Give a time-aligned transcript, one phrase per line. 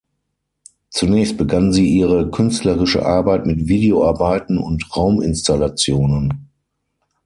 [0.89, 6.49] Zunächst begann sie ihre künstlerische Arbeit mit Videoarbeiten und Rauminstallationen.